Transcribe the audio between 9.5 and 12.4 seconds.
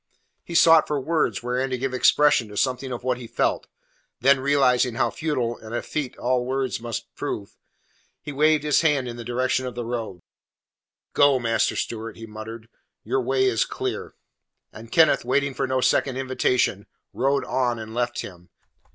of the road. "Go, Master Stewart," he